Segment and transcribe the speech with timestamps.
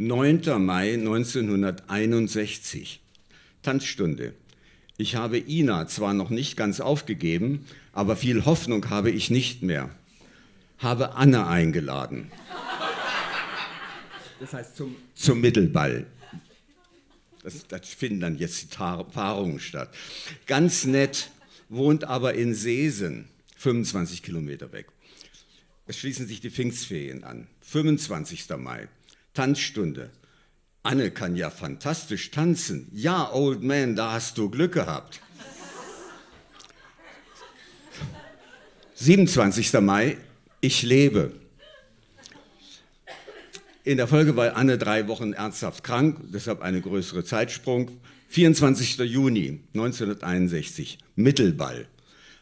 [0.00, 0.64] 9.
[0.64, 3.00] Mai 1961.
[3.62, 4.32] Tanzstunde.
[4.96, 9.90] Ich habe Ina zwar noch nicht ganz aufgegeben, aber viel Hoffnung habe ich nicht mehr.
[10.78, 12.30] Habe Anne eingeladen.
[14.38, 16.06] Das heißt zum, zum Mittelball.
[17.42, 19.92] Das, das finden dann jetzt die Paarungen statt.
[20.46, 21.32] Ganz nett,
[21.68, 23.26] wohnt aber in Seesen,
[23.56, 24.86] 25 Kilometer weg.
[25.88, 27.48] Es schließen sich die Pfingstferien an.
[27.62, 28.48] 25.
[28.58, 28.86] Mai,
[29.38, 30.10] Tanzstunde.
[30.82, 32.88] Anne kann ja fantastisch tanzen.
[32.92, 35.20] Ja, Old Man, da hast du Glück gehabt.
[38.96, 39.74] 27.
[39.74, 40.16] Mai,
[40.60, 41.34] ich lebe.
[43.84, 47.92] In der Folge war Anne drei Wochen ernsthaft krank, deshalb eine größere Zeitsprung.
[48.30, 48.98] 24.
[48.98, 51.86] Juni 1961, Mittelball.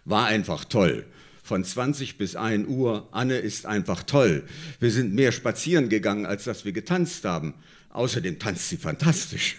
[0.07, 1.05] War einfach toll.
[1.47, 4.43] Von 20 bis 1 Uhr, Anne ist einfach toll.
[4.81, 7.55] Wir sind mehr spazieren gegangen, als dass wir getanzt haben.
[7.91, 9.55] Außerdem tanzt sie fantastisch.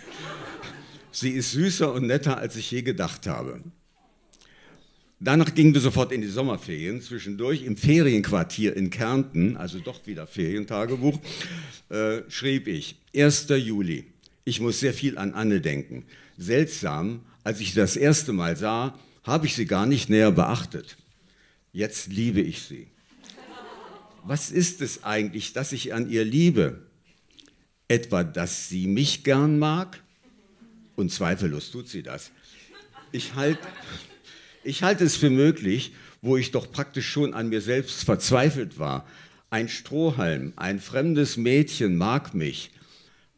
[1.13, 3.61] Sie ist süßer und netter, als ich je gedacht habe.
[5.21, 7.01] Danach gingen wir sofort in die Sommerferien.
[7.01, 11.17] Zwischendurch im Ferienquartier in Kärnten, also doch wieder Ferientagebuch,
[11.87, 13.47] äh, schrieb ich, 1.
[13.47, 14.07] Juli,
[14.43, 16.03] ich muss sehr viel an Anne denken.
[16.37, 20.97] Seltsam, als ich das erste Mal sah, habe ich sie gar nicht näher beachtet.
[21.77, 22.87] Jetzt liebe ich sie.
[24.23, 26.81] Was ist es eigentlich, dass ich an ihr liebe?
[27.87, 30.01] Etwa, dass sie mich gern mag?
[30.95, 32.31] Und zweifellos tut sie das.
[33.11, 33.59] Ich halte
[34.63, 39.05] ich halte es für möglich, wo ich doch praktisch schon an mir selbst verzweifelt war.
[39.51, 42.71] Ein Strohhalm, ein fremdes Mädchen mag mich,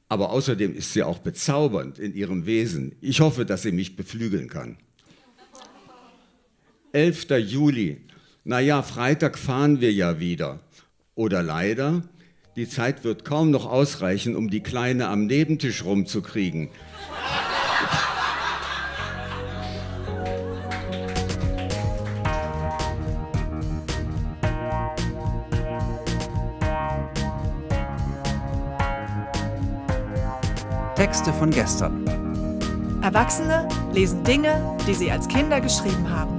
[0.07, 2.95] aber außerdem ist sie auch bezaubernd in ihrem Wesen.
[3.01, 4.77] Ich hoffe, dass sie mich beflügeln kann.
[6.93, 7.31] 11.
[7.31, 8.05] Juli.
[8.45, 10.59] Naja, Freitag fahren wir ja wieder.
[11.13, 12.03] Oder leider,
[12.55, 16.69] die Zeit wird kaum noch ausreichen, um die Kleine am Nebentisch rumzukriegen.
[30.95, 32.05] Texte von gestern.
[33.01, 36.38] Erwachsene lesen Dinge, die sie als Kinder geschrieben haben.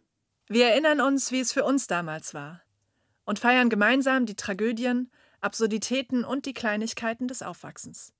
[0.51, 2.59] Wir erinnern uns, wie es für uns damals war
[3.23, 8.11] und feiern gemeinsam die Tragödien, Absurditäten und die Kleinigkeiten des Aufwachsens.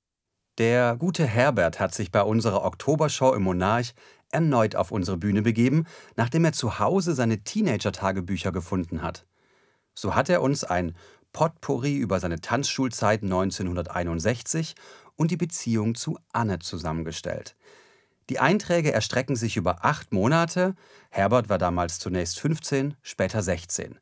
[0.57, 3.93] Der gute Herbert hat sich bei unserer Oktobershow im Monarch
[4.31, 9.25] erneut auf unsere Bühne begeben, nachdem er zu Hause seine Teenager-Tagebücher gefunden hat.
[9.93, 10.95] So hat er uns ein
[11.33, 14.75] Potpourri über seine Tanzschulzeit 1961
[15.17, 17.57] und die Beziehung zu Anne zusammengestellt.
[18.29, 20.75] Die Einträge erstrecken sich über acht Monate.
[21.09, 23.99] Herbert war damals zunächst 15, später 16.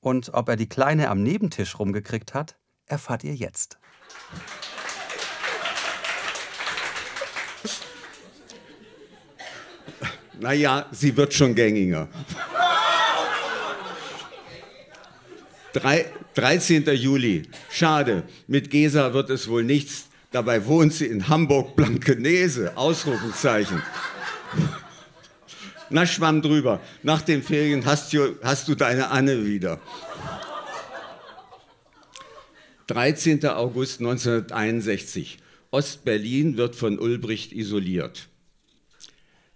[0.00, 2.56] Und ob er die Kleine am Nebentisch rumgekriegt hat,
[2.86, 3.78] erfahrt ihr jetzt.
[10.40, 12.08] Naja, sie wird schon gängiger.
[15.72, 16.84] Drei, 13.
[16.94, 17.48] Juli.
[17.70, 20.08] Schade, mit Gesa wird es wohl nichts.
[20.34, 22.76] Dabei wohnt sie in Hamburg-Blankenese.
[22.76, 23.80] Ausrufungszeichen.
[25.90, 26.80] Na, schwamm drüber.
[27.04, 29.80] Nach den Ferien hast du, hast du deine Anne wieder.
[32.88, 33.46] 13.
[33.46, 35.38] August 1961.
[35.70, 38.26] Ostberlin wird von Ulbricht isoliert.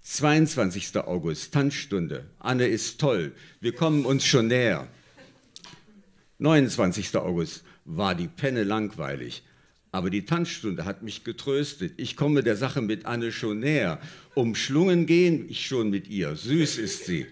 [0.02, 0.96] 22.
[0.98, 2.30] August, Tanzstunde.
[2.38, 3.32] Anne ist toll.
[3.60, 4.86] Wir kommen uns schon näher.
[6.38, 7.16] 29.
[7.16, 9.42] August war die Penne langweilig.
[9.90, 11.94] Aber die Tanzstunde hat mich getröstet.
[11.96, 14.00] Ich komme der Sache mit Anne schon näher.
[14.34, 16.36] Umschlungen gehen ich schon mit ihr.
[16.36, 17.26] Süß ist sie.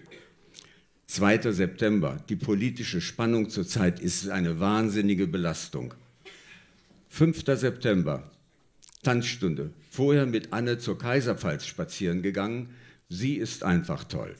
[1.05, 1.51] 2.
[1.51, 2.23] September.
[2.29, 5.93] Die politische Spannung zurzeit ist eine wahnsinnige Belastung.
[7.09, 7.43] 5.
[7.45, 8.29] September.
[9.03, 9.71] Tanzstunde.
[9.89, 12.69] Vorher mit Anne zur Kaiserpfalz spazieren gegangen.
[13.07, 14.35] Sie ist einfach toll.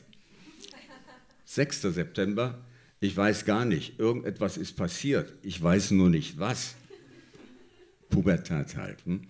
[1.45, 1.83] 6.
[1.83, 2.59] September.
[2.99, 5.33] Ich weiß gar nicht, irgendetwas ist passiert.
[5.43, 6.75] Ich weiß nur nicht was.
[8.09, 9.05] Pubertät halt.
[9.05, 9.21] Hm?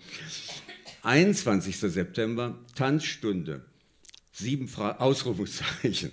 [1.04, 1.78] 21.
[1.78, 3.66] September, Tanzstunde.
[4.32, 6.12] Sieben Fra Ausrufungszeichen.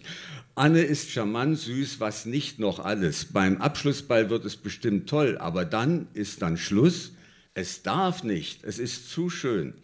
[0.55, 3.26] Anne ist charmant, süß, was nicht noch alles.
[3.26, 7.12] Beim Abschlussball wird es bestimmt toll, aber dann ist dann Schluss.
[7.52, 9.75] Es darf nicht, es ist zu schön.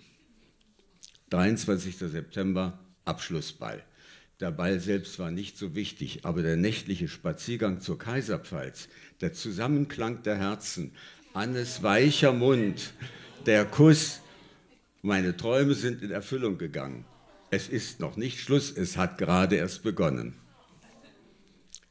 [1.30, 1.96] 23.
[1.96, 3.84] September, Abschlussball.
[4.40, 8.88] Der Ball selbst war nicht so wichtig, aber der nächtliche Spaziergang zur Kaiserpfalz,
[9.20, 10.92] der Zusammenklang der Herzen,
[11.32, 12.92] Annes weicher Mund,
[13.46, 14.20] der Kuss,
[15.00, 17.04] meine Träume sind in Erfüllung gegangen.
[17.50, 20.34] Es ist noch nicht Schluss, es hat gerade erst begonnen.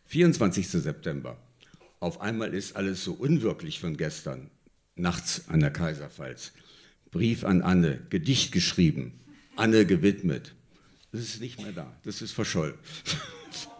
[0.07, 0.67] 24.
[0.67, 1.37] September.
[2.01, 4.51] Auf einmal ist alles so unwirklich von gestern.
[4.95, 6.51] Nachts an der Kaiserpfalz.
[7.11, 9.21] Brief an Anne, Gedicht geschrieben,
[9.55, 10.53] Anne gewidmet.
[11.11, 12.75] Das ist nicht mehr da, das ist verschollen.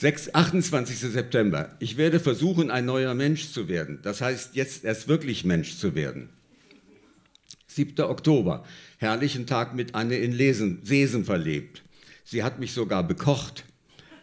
[0.00, 0.96] 6, 28.
[0.96, 1.74] September.
[1.80, 3.98] Ich werde versuchen, ein neuer Mensch zu werden.
[4.04, 6.28] Das heißt, jetzt erst wirklich Mensch zu werden.
[7.66, 8.04] 7.
[8.04, 8.64] Oktober.
[8.98, 11.82] Herrlichen Tag mit Anne in Lesen, Sesen verlebt.
[12.22, 13.64] Sie hat mich sogar bekocht.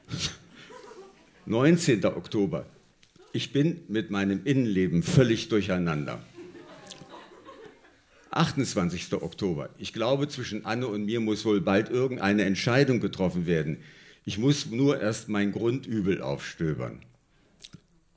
[1.46, 2.06] 19.
[2.06, 2.68] Oktober.
[3.34, 6.24] Ich bin mit meinem Innenleben völlig durcheinander.
[8.32, 9.12] 28.
[9.16, 9.72] Oktober.
[9.78, 13.80] Ich glaube, zwischen Anne und mir muss wohl bald irgendeine Entscheidung getroffen werden.
[14.28, 17.06] Ich muss nur erst mein Grundübel aufstöbern.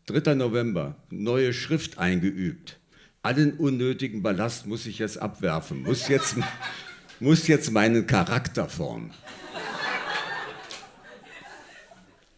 [0.06, 0.36] 3.
[0.36, 0.96] November.
[1.10, 2.78] Neue Schrift eingeübt.
[3.20, 6.36] Allen unnötigen Ballast muss ich jetzt abwerfen, muss jetzt,
[7.20, 9.12] muss jetzt meinen Charakter formen.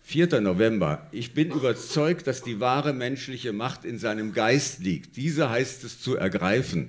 [0.03, 0.41] 4.
[0.41, 1.07] November.
[1.13, 5.17] Ich bin überzeugt, dass die wahre menschliche Macht in seinem Geist liegt.
[5.17, 6.89] Diese heißt es zu ergreifen.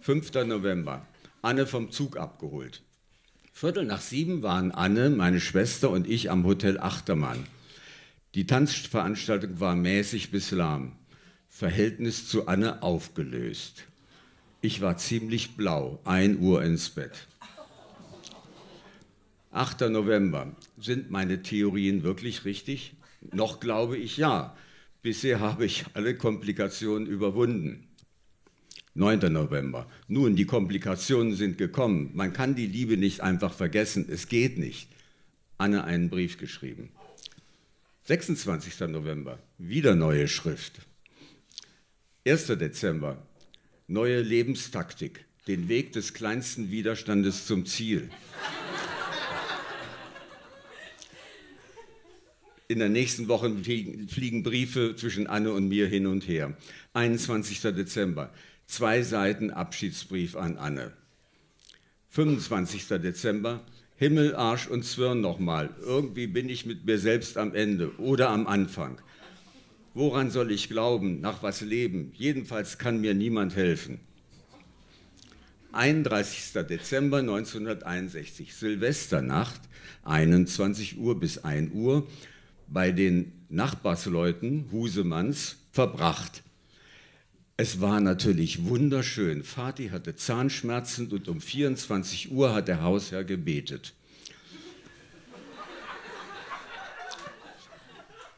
[0.00, 0.32] 5.
[0.46, 1.06] November.
[1.42, 2.82] Anne vom Zug abgeholt.
[3.62, 7.46] Viertel nach sieben waren Anne, meine Schwester und ich am Hotel Achtermann.
[8.34, 10.96] Die Tanzveranstaltung war mäßig bis lahm.
[11.48, 13.84] Verhältnis zu Anne aufgelöst.
[14.62, 17.28] Ich war ziemlich blau, ein Uhr ins Bett.
[19.52, 19.82] 8.
[19.82, 20.56] November.
[20.76, 22.96] Sind meine Theorien wirklich richtig?
[23.30, 24.56] Noch glaube ich ja.
[25.02, 27.86] Bisher habe ich alle Komplikationen überwunden.
[28.94, 29.32] 9.
[29.32, 29.86] November.
[30.06, 32.10] Nun, die Komplikationen sind gekommen.
[32.12, 34.06] Man kann die Liebe nicht einfach vergessen.
[34.10, 34.88] Es geht nicht.
[35.56, 36.90] Anne einen Brief geschrieben.
[38.04, 38.80] 26.
[38.88, 39.38] November.
[39.56, 40.80] Wieder neue Schrift.
[42.26, 42.46] 1.
[42.48, 43.26] Dezember.
[43.86, 45.24] Neue Lebenstaktik.
[45.48, 48.10] Den Weg des kleinsten Widerstandes zum Ziel.
[52.68, 56.56] In der nächsten Woche fliegen, Briefe zwischen Anne und mir hin und her.
[56.92, 57.60] 21.
[57.60, 58.32] Dezember
[58.66, 60.92] zwei Seiten Abschiedsbrief an Anne.
[62.10, 62.88] 25.
[62.88, 63.60] Dezember,
[63.96, 65.70] Himmel, Arsch und Zwirn nochmal.
[65.80, 69.00] Irgendwie bin ich mit mir selbst am Ende oder am Anfang.
[69.94, 72.12] Woran soll ich glauben, nach was leben?
[72.14, 74.00] Jedenfalls kann mir niemand helfen.
[75.72, 76.52] 31.
[76.68, 79.60] Dezember 1961, Silvesternacht,
[80.04, 82.06] 21 Uhr bis 1 Uhr,
[82.68, 86.42] bei den Nachbarsleuten Husemanns verbracht.
[87.58, 89.44] Es war natürlich wunderschön.
[89.44, 93.92] Vati hatte Zahnschmerzen und um 24 Uhr hat der Hausherr gebetet.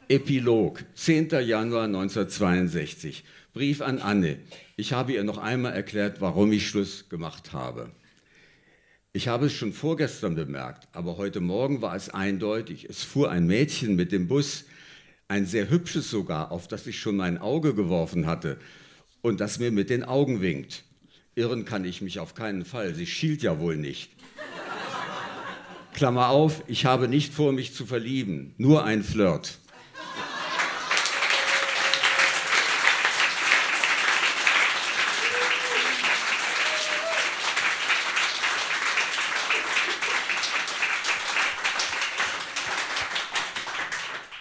[0.09, 1.29] Epilog, 10.
[1.47, 3.25] Januar 1962.
[3.53, 4.39] Brief an Anne.
[4.77, 7.93] Ich habe ihr noch einmal erklärt, warum ich Schluss gemacht habe.
[9.13, 12.87] Ich habe es schon vorgestern bemerkt, aber heute Morgen war es eindeutig.
[12.91, 14.65] Es fuhr ein Mädchen mit dem Bus,
[15.29, 18.59] ein sehr hübsches sogar, auf das ich schon mein Auge geworfen hatte
[19.25, 20.85] und das mir mit den Augen winkt.
[21.35, 24.11] Irren kann ich mich auf keinen Fall, sie schielt ja wohl nicht.
[25.95, 29.59] Klammer auf, ich habe nicht vor, mich zu verlieben, nur ein Flirt.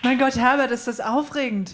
[0.03, 1.73] Mein Gott, Herbert, ist das aufregend.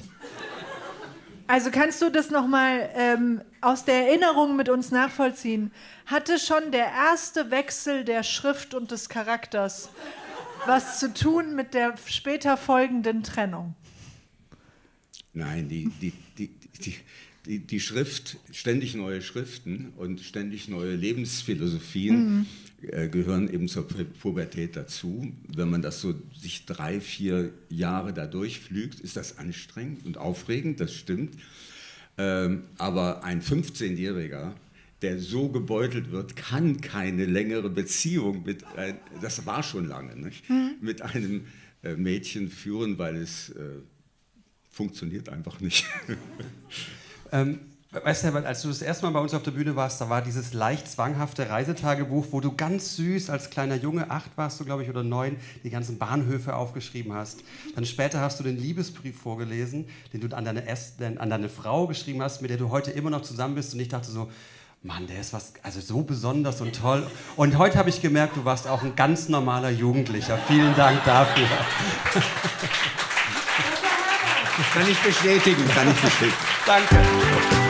[1.49, 5.71] Also kannst du das nochmal ähm, aus der Erinnerung mit uns nachvollziehen?
[6.05, 9.89] Hatte schon der erste Wechsel der Schrift und des Charakters
[10.67, 13.73] was zu tun mit der später folgenden Trennung?
[15.33, 16.51] Nein, die, die, die,
[16.83, 16.95] die,
[17.47, 22.45] die, die Schrift, ständig neue Schriften und ständig neue Lebensphilosophien mhm.
[22.81, 25.31] Äh, gehören eben zur Pubertät dazu.
[25.47, 30.79] Wenn man das so sich drei, vier Jahre da durchflügt, ist das anstrengend und aufregend,
[30.79, 31.35] das stimmt.
[32.17, 34.53] Ähm, aber ein 15-Jähriger,
[35.01, 38.63] der so gebeutelt wird, kann keine längere Beziehung mit,
[39.21, 40.49] das war schon lange, nicht?
[40.49, 40.75] Mhm.
[40.81, 41.45] mit einem
[41.83, 43.79] äh, Mädchen führen, weil es äh,
[44.69, 45.85] funktioniert einfach nicht.
[47.31, 47.59] ähm,
[47.91, 50.21] Weißt du, als du das erste Mal bei uns auf der Bühne warst, da war
[50.21, 54.83] dieses leicht zwanghafte Reisetagebuch, wo du ganz süß als kleiner Junge, acht warst du, glaube
[54.83, 57.39] ich, oder neun, die ganzen Bahnhöfe aufgeschrieben hast.
[57.73, 60.63] Dann später hast du den Liebesbrief vorgelesen, den du an deine,
[61.17, 63.73] an deine Frau geschrieben hast, mit der du heute immer noch zusammen bist.
[63.73, 64.29] Und ich dachte so,
[64.83, 67.07] Mann, der ist was, also so besonders und toll.
[67.37, 70.37] Und heute habe ich gemerkt, du warst auch ein ganz normaler Jugendlicher.
[70.47, 71.47] Vielen Dank dafür.
[74.73, 76.33] Kann ich bestätigen, kann ich bestätigen.
[76.67, 77.68] Danke.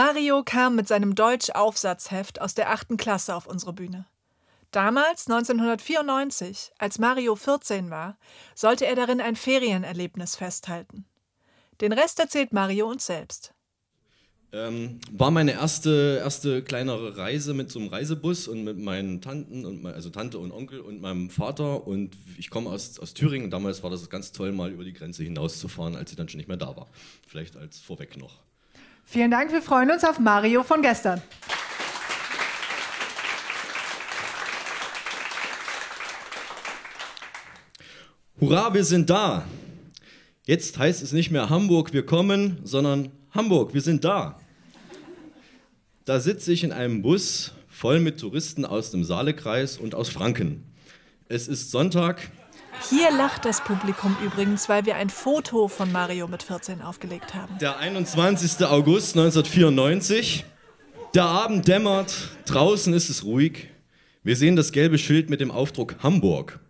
[0.00, 4.06] Mario kam mit seinem Deutsch-Aufsatzheft aus der achten Klasse auf unsere Bühne.
[4.70, 8.16] Damals, 1994, als Mario 14 war,
[8.54, 11.04] sollte er darin ein Ferienerlebnis festhalten.
[11.80, 13.54] Den Rest erzählt Mario uns selbst.
[14.52, 19.66] Ähm, war meine erste, erste kleinere Reise mit so einem Reisebus und mit meinen Tanten,
[19.66, 21.88] und, also Tante und Onkel und meinem Vater.
[21.88, 23.50] Und ich komme aus, aus Thüringen.
[23.50, 26.46] Damals war das ganz toll, mal über die Grenze hinauszufahren, als sie dann schon nicht
[26.46, 26.86] mehr da war.
[27.26, 28.47] Vielleicht als vorweg noch.
[29.10, 31.22] Vielen Dank, wir freuen uns auf Mario von gestern.
[38.38, 39.46] Hurra, wir sind da!
[40.44, 44.38] Jetzt heißt es nicht mehr Hamburg, wir kommen, sondern Hamburg, wir sind da.
[46.04, 50.64] Da sitze ich in einem Bus voll mit Touristen aus dem Saalekreis und aus Franken.
[51.28, 52.30] Es ist Sonntag.
[52.88, 57.58] Hier lacht das Publikum übrigens, weil wir ein Foto von Mario mit 14 aufgelegt haben.
[57.58, 58.64] Der 21.
[58.66, 60.44] August 1994.
[61.14, 62.14] Der Abend dämmert,
[62.46, 63.68] draußen ist es ruhig.
[64.22, 66.60] Wir sehen das gelbe Schild mit dem Aufdruck Hamburg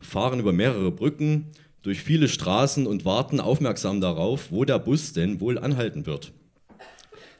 [0.00, 1.46] fahren über mehrere Brücken,
[1.82, 6.32] durch viele Straßen und warten aufmerksam darauf, wo der Bus denn wohl anhalten wird.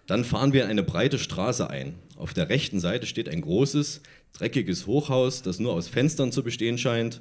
[0.07, 1.95] Dann fahren wir in eine breite Straße ein.
[2.17, 4.01] Auf der rechten Seite steht ein großes,
[4.33, 7.21] dreckiges Hochhaus, das nur aus Fenstern zu bestehen scheint.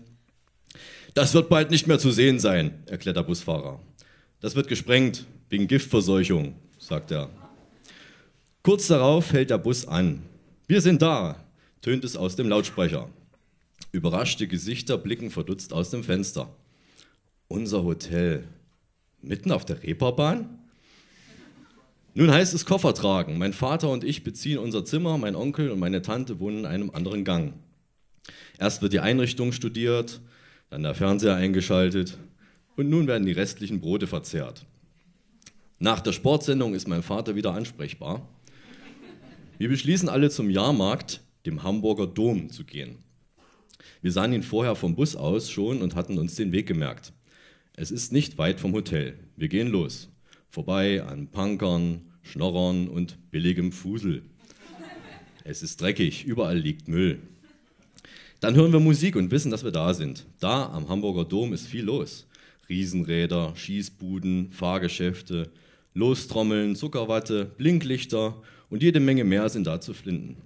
[1.13, 3.79] Das wird bald nicht mehr zu sehen sein, erklärt der Busfahrer.
[4.39, 7.29] Das wird gesprengt, wegen Giftverseuchung, sagt er.
[8.63, 10.23] Kurz darauf hält der Bus an.
[10.67, 11.43] Wir sind da,
[11.81, 13.09] tönt es aus dem Lautsprecher.
[13.91, 16.53] Überraschte Gesichter blicken verdutzt aus dem Fenster.
[17.47, 18.43] Unser Hotel.
[19.21, 20.59] Mitten auf der Reeperbahn?
[22.13, 23.37] Nun heißt es Koffer tragen.
[23.37, 26.89] Mein Vater und ich beziehen unser Zimmer, mein Onkel und meine Tante wohnen in einem
[26.89, 27.53] anderen Gang.
[28.59, 30.19] Erst wird die Einrichtung studiert,
[30.69, 32.17] dann der Fernseher eingeschaltet
[32.75, 34.65] und nun werden die restlichen Brote verzehrt.
[35.79, 38.27] Nach der Sportsendung ist mein Vater wieder ansprechbar.
[39.57, 42.97] Wir beschließen alle zum Jahrmarkt, dem Hamburger Dom, zu gehen.
[44.01, 47.13] Wir sahen ihn vorher vom Bus aus schon und hatten uns den Weg gemerkt.
[47.73, 49.17] Es ist nicht weit vom Hotel.
[49.35, 50.09] Wir gehen los.
[50.49, 54.23] Vorbei an Punkern, Schnorrern und billigem Fusel.
[55.43, 57.21] Es ist dreckig, überall liegt Müll.
[58.39, 60.27] Dann hören wir Musik und wissen, dass wir da sind.
[60.39, 62.27] Da am Hamburger Dom ist viel los.
[62.69, 65.49] Riesenräder, Schießbuden, Fahrgeschäfte,
[65.93, 68.39] Lostrommeln, Zuckerwatte, Blinklichter
[68.69, 70.37] und jede Menge mehr sind da zu finden.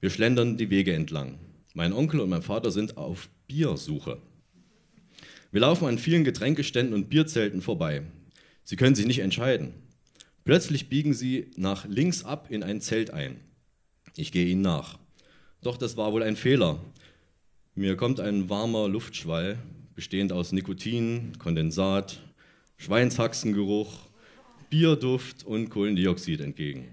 [0.00, 1.38] Wir schlendern die Wege entlang.
[1.74, 4.18] Mein Onkel und mein Vater sind auf Biersuche.
[5.52, 8.02] Wir laufen an vielen Getränkeständen und Bierzelten vorbei.
[8.64, 9.74] Sie können sich nicht entscheiden.
[10.44, 13.40] Plötzlich biegen sie nach links ab in ein Zelt ein.
[14.16, 14.98] Ich gehe ihnen nach.
[15.62, 16.80] Doch das war wohl ein Fehler.
[17.78, 19.56] Mir kommt ein warmer Luftschwall,
[19.94, 22.18] bestehend aus Nikotin, Kondensat,
[22.76, 24.00] Schweinshaxengeruch,
[24.68, 26.88] Bierduft und Kohlendioxid entgegen.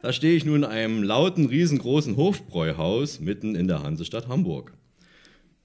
[0.00, 4.72] Da stehe ich nun in einem lauten, riesengroßen Hofbräuhaus mitten in der Hansestadt Hamburg.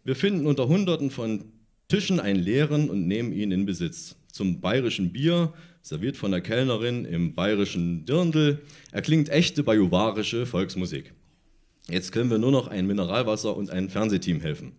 [0.03, 1.45] Wir finden unter Hunderten von
[1.87, 4.15] Tischen einen leeren und nehmen ihn in Besitz.
[4.31, 8.61] Zum bayerischen Bier, serviert von der Kellnerin im bayerischen Dirndl,
[8.91, 11.15] erklingt echte bajuwarische Volksmusik.
[11.89, 14.73] Jetzt können wir nur noch ein Mineralwasser und ein Fernsehteam helfen.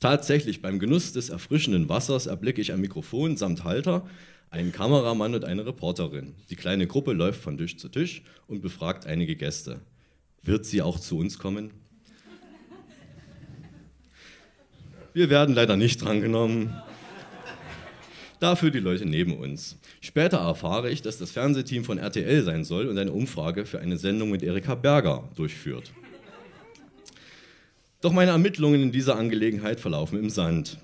[0.00, 4.06] Tatsächlich, beim Genuss des erfrischenden Wassers erblicke ich ein Mikrofon samt Halter
[4.50, 6.34] ein Kameramann und eine Reporterin.
[6.50, 9.80] Die kleine Gruppe läuft von Tisch zu Tisch und befragt einige Gäste.
[10.42, 11.72] Wird sie auch zu uns kommen?
[15.12, 16.74] Wir werden leider nicht drangenommen.
[18.38, 19.78] Dafür die Leute neben uns.
[20.00, 23.96] Später erfahre ich, dass das Fernsehteam von RTL sein soll und eine Umfrage für eine
[23.96, 25.92] Sendung mit Erika Berger durchführt.
[28.02, 30.78] Doch meine Ermittlungen in dieser Angelegenheit verlaufen im Sand.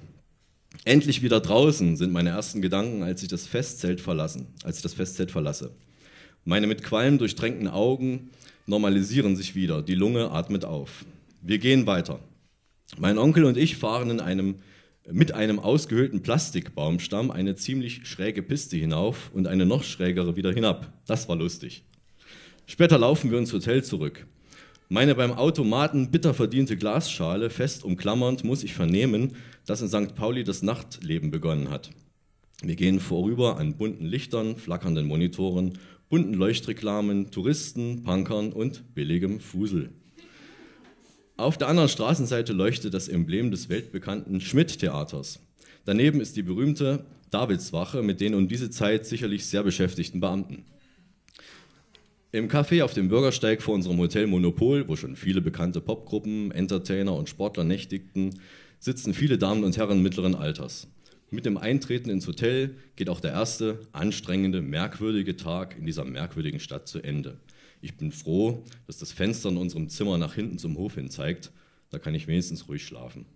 [0.84, 4.94] Endlich wieder draußen sind meine ersten Gedanken, als ich das Festzelt verlassen, als ich das
[4.94, 5.70] Festzelt verlasse.
[6.44, 8.30] Meine mit Qualm durchtränkten Augen
[8.66, 11.04] normalisieren sich wieder, die Lunge atmet auf.
[11.42, 12.18] Wir gehen weiter.
[12.98, 14.56] Mein Onkel und ich fahren in einem
[15.10, 20.92] mit einem ausgehöhlten Plastikbaumstamm eine ziemlich schräge Piste hinauf und eine noch schrägere wieder hinab.
[21.06, 21.84] Das war lustig.
[22.66, 24.26] Später laufen wir ins Hotel zurück.
[24.88, 29.32] Meine beim Automaten bitter verdiente Glasschale fest umklammernd muss ich vernehmen,
[29.66, 30.14] dass in St.
[30.14, 31.90] Pauli das Nachtleben begonnen hat.
[32.62, 35.78] Wir gehen vorüber an bunten Lichtern, flackernden Monitoren,
[36.08, 39.90] bunten Leuchtreklamen, Touristen, Punkern und billigem Fusel.
[41.36, 45.40] Auf der anderen Straßenseite leuchtet das Emblem des weltbekannten Schmidt-Theaters.
[45.84, 50.64] Daneben ist die berühmte Davidswache mit den um diese Zeit sicherlich sehr beschäftigten Beamten.
[52.30, 57.14] Im Café auf dem Bürgersteig vor unserem Hotel Monopol, wo schon viele bekannte Popgruppen, Entertainer
[57.14, 58.30] und Sportler nächtigten,
[58.78, 60.88] sitzen viele Damen und Herren mittleren Alters.
[61.30, 66.60] Mit dem Eintreten ins Hotel geht auch der erste anstrengende, merkwürdige Tag in dieser merkwürdigen
[66.60, 67.38] Stadt zu Ende.
[67.84, 71.50] Ich bin froh, dass das Fenster in unserem Zimmer nach hinten zum Hof hin zeigt.
[71.90, 73.26] Da kann ich wenigstens ruhig schlafen.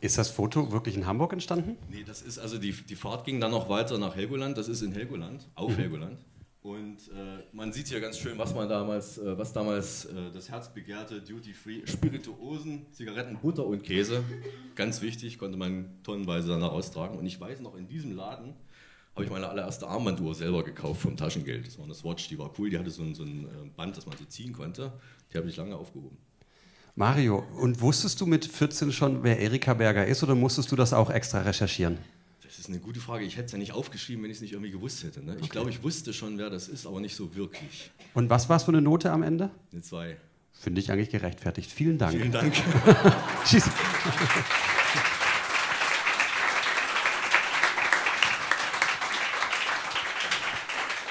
[0.00, 1.76] Ist das Foto wirklich in Hamburg entstanden?
[1.90, 4.56] Nee, das ist also die, die Fahrt ging dann noch weiter nach Helgoland.
[4.56, 5.76] Das ist in Helgoland, auf mhm.
[5.76, 6.18] Helgoland.
[6.68, 10.50] Und äh, man sieht hier ganz schön, was man damals, äh, was damals äh, das
[10.50, 14.22] Herz begehrte, Duty-Free, Spirituosen, Zigaretten, Butter und Käse.
[14.74, 17.16] Ganz wichtig, konnte man tonnenweise danach austragen.
[17.18, 18.52] Und ich weiß noch, in diesem Laden
[19.14, 21.66] habe ich meine allererste Armbanduhr selber gekauft vom Taschengeld.
[21.66, 23.96] Das war eine Swatch, die war cool, die hatte so ein, so ein äh, Band,
[23.96, 24.92] das man so ziehen konnte.
[25.32, 26.18] Die habe ich lange aufgehoben.
[26.96, 30.92] Mario, und wusstest du mit 14 schon, wer Erika Berger ist oder musstest du das
[30.92, 31.96] auch extra recherchieren?
[32.48, 33.26] Das ist eine gute Frage.
[33.26, 35.22] Ich hätte es ja nicht aufgeschrieben, wenn ich es nicht irgendwie gewusst hätte.
[35.22, 35.34] Ne?
[35.36, 35.50] Ich okay.
[35.50, 37.90] glaube, ich wusste schon, wer das ist, aber nicht so wirklich.
[38.14, 39.50] Und was war es für eine Note am Ende?
[39.70, 40.16] Eine 2.
[40.52, 41.70] Finde ich eigentlich gerechtfertigt.
[41.70, 42.12] Vielen Dank.
[42.12, 42.54] Vielen Dank.
[43.44, 43.68] Tschüss.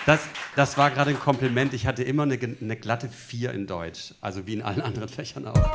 [0.08, 0.22] Das,
[0.56, 1.75] das war gerade ein Kompliment.
[1.75, 4.15] Ich hatte immer eine, eine glatte 4 in Deutsch.
[4.22, 5.72] Also wie in allen anderen Fächern auch.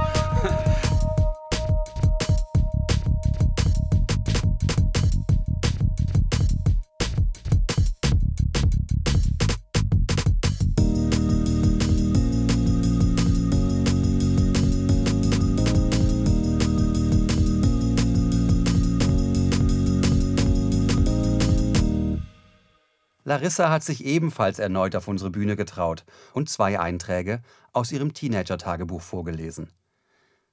[23.42, 29.00] Larissa hat sich ebenfalls erneut auf unsere Bühne getraut und zwei Einträge aus ihrem Teenager-Tagebuch
[29.02, 29.68] vorgelesen.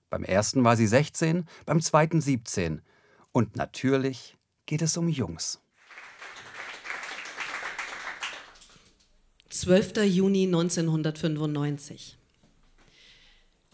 [0.10, 2.82] Beim ersten war sie 16, beim zweiten 17.
[3.32, 5.60] Und natürlich geht es um Jungs.
[9.52, 9.98] 12.
[10.06, 12.18] Juni 1995.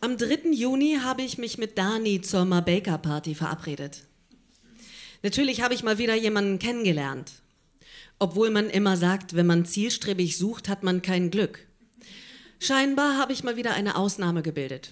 [0.01, 0.49] Am 3.
[0.51, 4.07] Juni habe ich mich mit Dani zur Mabeka Party verabredet.
[5.23, 7.44] Natürlich habe ich mal wieder jemanden kennengelernt.
[8.17, 11.67] Obwohl man immer sagt, wenn man zielstrebig sucht, hat man kein Glück.
[12.59, 14.91] Scheinbar habe ich mal wieder eine Ausnahme gebildet.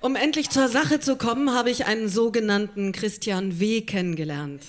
[0.00, 3.80] Um endlich zur Sache zu kommen, habe ich einen sogenannten Christian W.
[3.80, 4.62] kennengelernt.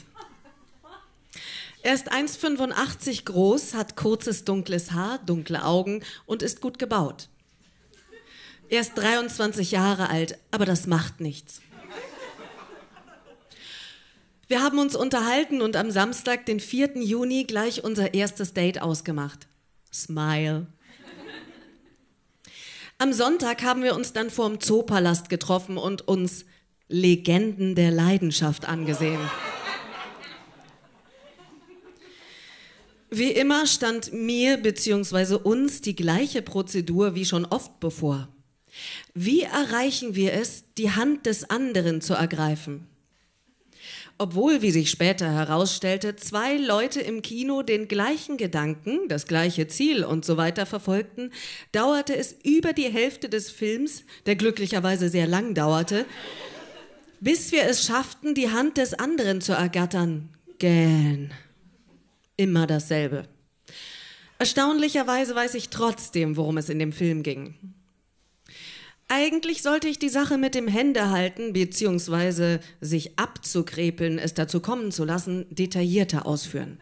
[1.81, 7.27] Er ist 1,85 groß, hat kurzes dunkles Haar, dunkle Augen und ist gut gebaut.
[8.69, 11.61] Er ist 23 Jahre alt, aber das macht nichts.
[14.47, 17.01] Wir haben uns unterhalten und am Samstag, den 4.
[17.01, 19.47] Juni, gleich unser erstes Date ausgemacht.
[19.91, 20.67] Smile.
[22.99, 26.45] Am Sonntag haben wir uns dann vorm Zoopalast getroffen und uns
[26.87, 29.19] Legenden der Leidenschaft angesehen.
[33.09, 35.35] Wie immer stand mir bzw.
[35.35, 38.27] uns die gleiche Prozedur wie schon oft bevor.
[39.15, 42.87] Wie erreichen wir es, die Hand des anderen zu ergreifen?
[44.17, 50.05] Obwohl, wie sich später herausstellte, zwei Leute im Kino den gleichen Gedanken, das gleiche Ziel
[50.05, 51.31] und so weiter verfolgten,
[51.73, 56.05] dauerte es über die Hälfte des Films, der glücklicherweise sehr lang dauerte,
[57.19, 60.29] bis wir es schafften, die Hand des anderen zu ergattern.
[60.59, 61.31] Gähn.
[62.37, 63.27] Immer dasselbe.
[64.39, 67.55] Erstaunlicherweise weiß ich trotzdem, worum es in dem Film ging.
[69.07, 72.59] Eigentlich sollte ich die Sache mit dem Händehalten bzw.
[72.81, 76.79] sich abzukrepeln, es dazu kommen zu lassen, detaillierter ausführen.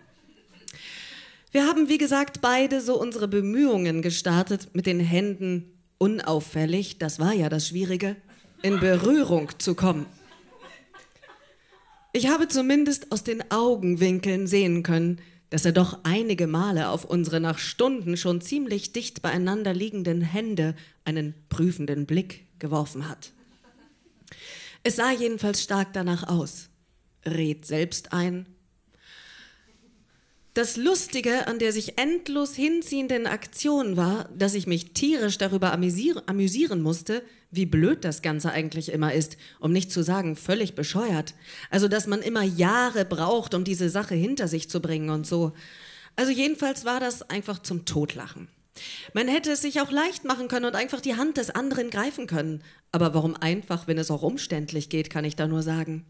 [1.51, 7.33] Wir haben, wie gesagt, beide so unsere Bemühungen gestartet, mit den Händen unauffällig, das war
[7.33, 8.15] ja das Schwierige,
[8.62, 10.05] in Berührung zu kommen.
[12.13, 15.19] Ich habe zumindest aus den Augenwinkeln sehen können,
[15.53, 20.73] dass er doch einige Male auf unsere nach Stunden schon ziemlich dicht beieinander liegenden Hände
[21.05, 23.33] einen prüfenden Blick geworfen hat.
[24.81, 26.69] Es sah jedenfalls stark danach aus.
[27.23, 28.47] Red selbst ein.
[30.53, 36.81] Das Lustige an der sich endlos hinziehenden Aktion war, dass ich mich tierisch darüber amüsieren
[36.83, 41.33] musste, wie blöd das Ganze eigentlich immer ist, um nicht zu sagen völlig bescheuert.
[41.71, 45.53] Also, dass man immer Jahre braucht, um diese Sache hinter sich zu bringen und so.
[46.15, 48.47] Also jedenfalls war das einfach zum Totlachen.
[49.13, 52.27] Man hätte es sich auch leicht machen können und einfach die Hand des anderen greifen
[52.27, 52.63] können.
[52.91, 56.05] Aber warum einfach, wenn es auch umständlich geht, kann ich da nur sagen.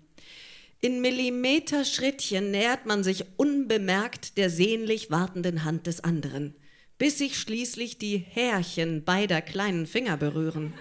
[0.83, 6.55] In Millimeterschrittchen nähert man sich unbemerkt der sehnlich wartenden Hand des anderen,
[6.97, 10.73] bis sich schließlich die Härchen beider kleinen Finger berühren.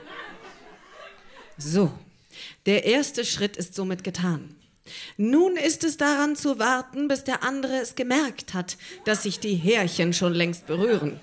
[1.56, 1.92] So,
[2.66, 4.56] der erste Schritt ist somit getan.
[5.18, 9.54] Nun ist es daran zu warten, bis der andere es gemerkt hat, dass sich die
[9.54, 11.20] Härchen schon längst berühren.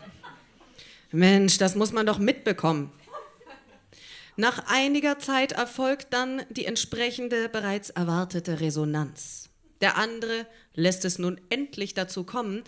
[1.11, 2.93] Mensch, das muss man doch mitbekommen.
[4.39, 9.49] Nach einiger Zeit erfolgt dann die entsprechende bereits erwartete Resonanz.
[9.81, 12.63] Der andere lässt es nun endlich dazu kommen,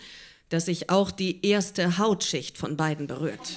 [0.50, 3.56] dass sich auch die erste Hautschicht von beiden berührt.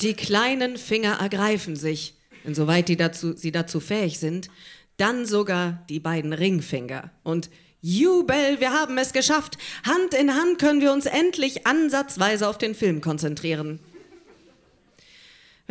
[0.00, 4.48] Die kleinen Finger ergreifen sich, insoweit die dazu, sie dazu fähig sind,
[4.96, 7.10] dann sogar die beiden Ringfinger.
[7.22, 7.50] Und
[7.82, 9.58] Jubel, wir haben es geschafft.
[9.84, 13.78] Hand in Hand können wir uns endlich ansatzweise auf den Film konzentrieren.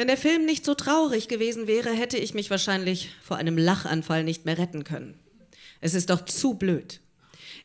[0.01, 4.23] Wenn der Film nicht so traurig gewesen wäre, hätte ich mich wahrscheinlich vor einem Lachanfall
[4.23, 5.13] nicht mehr retten können.
[5.79, 7.01] Es ist doch zu blöd.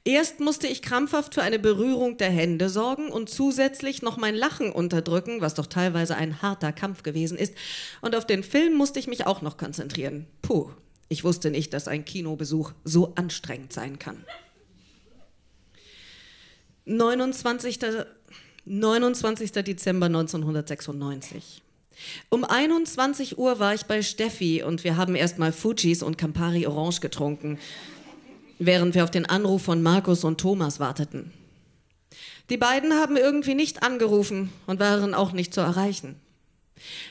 [0.05, 4.70] Erst musste ich krampfhaft für eine Berührung der Hände sorgen und zusätzlich noch mein Lachen
[4.70, 7.55] unterdrücken, was doch teilweise ein harter Kampf gewesen ist.
[8.03, 10.27] Und auf den Film musste ich mich auch noch konzentrieren.
[10.42, 10.68] Puh,
[11.09, 14.27] ich wusste nicht, dass ein Kinobesuch so anstrengend sein kann.
[16.85, 17.79] 29.
[18.66, 19.53] 29.
[19.53, 21.62] Dezember 1996.
[22.29, 27.01] Um 21 Uhr war ich bei Steffi und wir haben erstmal Fujis und Campari Orange
[27.01, 27.59] getrunken
[28.59, 31.33] während wir auf den Anruf von Markus und Thomas warteten.
[32.49, 36.17] Die beiden haben irgendwie nicht angerufen und waren auch nicht zu erreichen.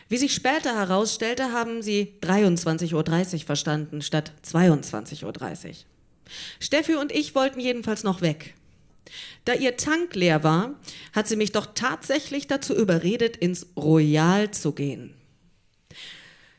[0.07, 5.73] Wie sich später herausstellte, haben sie 23.30 Uhr verstanden statt 22.30 Uhr.
[6.59, 8.53] Steffi und ich wollten jedenfalls noch weg.
[9.45, 10.79] Da ihr Tank leer war,
[11.13, 15.13] hat sie mich doch tatsächlich dazu überredet, ins Royal zu gehen.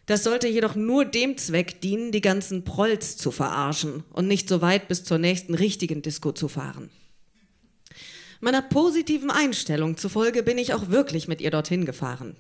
[0.07, 4.63] Das sollte jedoch nur dem Zweck dienen, die ganzen Prolls zu verarschen und nicht so
[4.63, 6.91] weit bis zur nächsten richtigen Disco zu fahren.
[8.41, 12.37] Meiner positiven Einstellung zufolge bin ich auch wirklich mit ihr dorthin gefahren.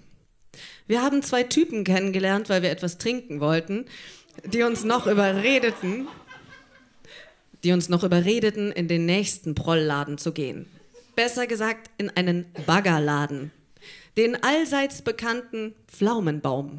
[0.86, 3.86] Wir haben zwei Typen kennengelernt, weil wir etwas trinken wollten,
[4.44, 6.06] die uns noch überredeten,
[7.66, 10.66] die uns noch überredeten, in den nächsten Prollladen zu gehen.
[11.16, 13.50] Besser gesagt, in einen Baggerladen.
[14.16, 16.78] Den allseits bekannten Pflaumenbaum.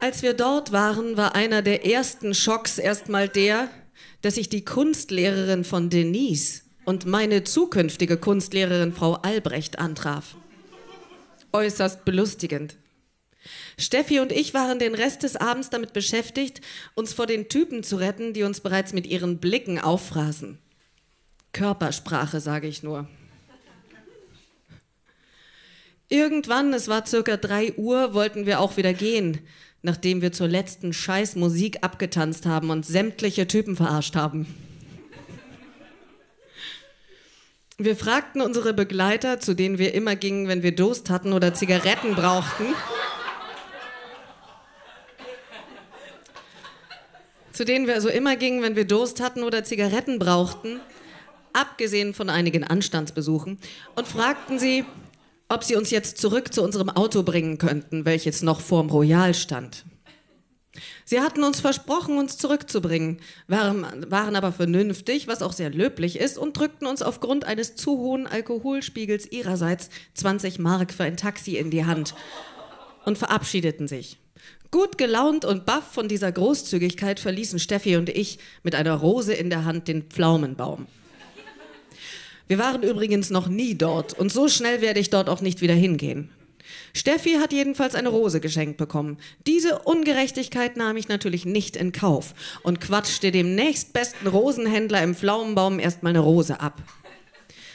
[0.00, 3.68] Als wir dort waren, war einer der ersten Schocks erstmal der,
[4.20, 10.34] dass ich die Kunstlehrerin von Denise und meine zukünftige Kunstlehrerin Frau Albrecht antraf.
[11.52, 12.76] Äußerst belustigend.
[13.78, 16.60] Steffi und ich waren den Rest des Abends damit beschäftigt,
[16.94, 20.58] uns vor den Typen zu retten, die uns bereits mit ihren Blicken auffraßen.
[21.52, 23.08] Körpersprache, sage ich nur.
[26.08, 29.40] Irgendwann, es war circa drei Uhr, wollten wir auch wieder gehen,
[29.82, 34.46] nachdem wir zur letzten Scheißmusik abgetanzt haben und sämtliche Typen verarscht haben.
[37.76, 42.14] Wir fragten unsere Begleiter, zu denen wir immer gingen, wenn wir Durst hatten oder Zigaretten
[42.14, 42.66] brauchten.
[47.54, 50.80] Zu denen wir also immer gingen, wenn wir Durst hatten oder Zigaretten brauchten,
[51.52, 53.58] abgesehen von einigen Anstandsbesuchen,
[53.94, 54.84] und fragten sie,
[55.48, 59.84] ob sie uns jetzt zurück zu unserem Auto bringen könnten, welches noch vorm Royal stand.
[61.04, 66.36] Sie hatten uns versprochen, uns zurückzubringen, waren, waren aber vernünftig, was auch sehr löblich ist,
[66.36, 71.70] und drückten uns aufgrund eines zu hohen Alkoholspiegels ihrerseits 20 Mark für ein Taxi in
[71.70, 72.16] die Hand
[73.04, 74.18] und verabschiedeten sich.
[74.74, 79.48] Gut gelaunt und baff von dieser Großzügigkeit verließen Steffi und ich mit einer Rose in
[79.48, 80.88] der Hand den Pflaumenbaum.
[82.48, 85.74] Wir waren übrigens noch nie dort und so schnell werde ich dort auch nicht wieder
[85.74, 86.28] hingehen.
[86.92, 89.18] Steffi hat jedenfalls eine Rose geschenkt bekommen.
[89.46, 92.34] Diese Ungerechtigkeit nahm ich natürlich nicht in Kauf
[92.64, 96.82] und quatschte dem nächstbesten Rosenhändler im Pflaumenbaum erstmal eine Rose ab.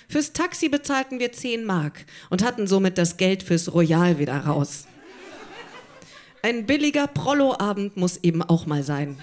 [0.10, 4.88] Fürs Taxi bezahlten wir 10 Mark und hatten somit das Geld fürs Royal wieder raus.
[6.41, 9.19] Ein billiger Prollo-Abend muss eben auch mal sein.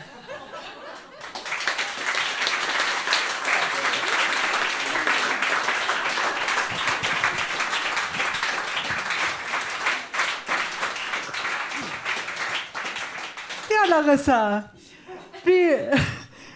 [13.70, 14.70] Ja, Larissa,
[15.44, 15.70] wie,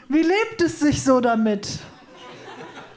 [0.09, 1.79] wie lebt es sich so damit?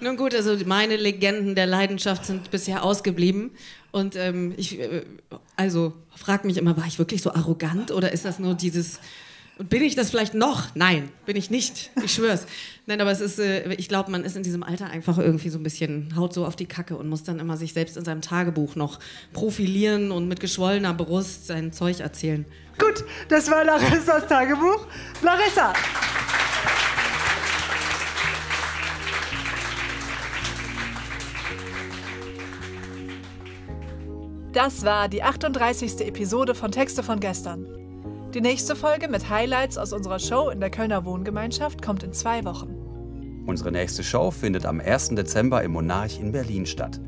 [0.04, 3.52] Nun gut, also meine Legenden der Leidenschaft sind bisher ausgeblieben.
[3.92, 5.04] Und ähm, ich, äh,
[5.56, 9.00] also frag mich immer, war ich wirklich so arrogant oder ist das nur dieses
[9.60, 10.70] und bin ich das vielleicht noch?
[10.74, 11.92] Nein, bin ich nicht.
[12.04, 12.48] Ich schwör's.
[12.88, 15.60] Nein, aber es ist, äh, ich glaube, man ist in diesem Alter einfach irgendwie so
[15.60, 18.22] ein bisschen, haut so auf die Kacke und muss dann immer sich selbst in seinem
[18.22, 19.00] Tagebuch noch
[19.32, 22.46] profilieren und mit geschwollener Brust sein Zeug erzählen.
[22.80, 24.88] Gut, das war Larissas Tagebuch.
[25.22, 25.74] Larissa!
[34.54, 36.02] Das war die 38.
[36.02, 37.66] Episode von Texte von gestern.
[38.36, 42.46] Die nächste Folge mit Highlights aus unserer Show in der Kölner Wohngemeinschaft kommt in zwei
[42.46, 42.76] Wochen.
[43.48, 45.10] Unsere nächste Show findet am 1.
[45.16, 47.02] Dezember im Monarch in Berlin statt.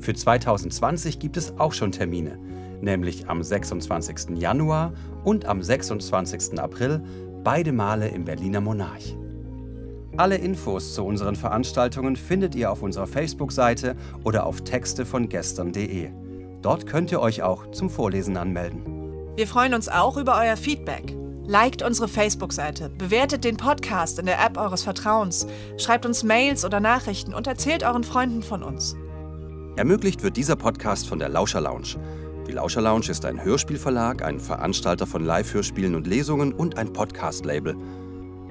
[0.00, 2.36] Für 2020 gibt es auch schon Termine,
[2.80, 4.36] nämlich am 26.
[4.36, 6.58] Januar und am 26.
[6.58, 7.00] April,
[7.44, 9.16] beide Male im Berliner Monarch.
[10.16, 16.10] Alle Infos zu unseren Veranstaltungen findet ihr auf unserer Facebook-Seite oder auf texte von gestern.de.
[16.62, 18.82] Dort könnt ihr euch auch zum Vorlesen anmelden.
[19.36, 21.16] Wir freuen uns auch über euer Feedback.
[21.46, 25.46] Liked unsere Facebook-Seite, bewertet den Podcast in der App eures Vertrauens,
[25.78, 28.96] schreibt uns Mails oder Nachrichten und erzählt euren Freunden von uns.
[29.76, 31.96] Ermöglicht wird dieser Podcast von der Lauscher Lounge.
[32.46, 37.76] Die Lauscher Lounge ist ein Hörspielverlag, ein Veranstalter von Live-Hörspielen und Lesungen und ein Podcast-Label.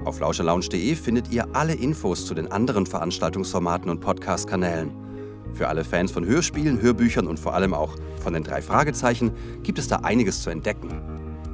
[0.04, 5.07] Auf lauscherlounge.de findet ihr alle Infos zu den anderen Veranstaltungsformaten und Podcast-Kanälen.
[5.54, 9.32] Für alle Fans von Hörspielen, Hörbüchern und vor allem auch von den drei Fragezeichen
[9.62, 10.90] gibt es da einiges zu entdecken.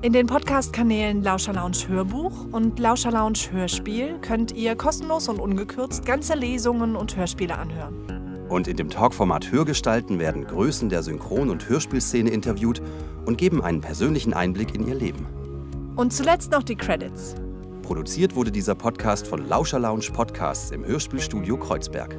[0.02, 6.04] In den Podcast-Kanälen Lauscher Lounge Hörbuch und Lauscher Lounge Hörspiel könnt ihr kostenlos und ungekürzt
[6.04, 8.46] ganze Lesungen und Hörspiele anhören.
[8.50, 12.82] Und in dem Talkformat Hörgestalten werden Größen der Synchron- und Hörspielszene interviewt
[13.24, 15.26] und geben einen persönlichen Einblick in ihr Leben.
[15.96, 17.34] Und zuletzt noch die Credits.
[17.80, 22.18] Produziert wurde dieser Podcast von Lauscher Lounge Podcasts im Hörspielstudio Kreuzberg.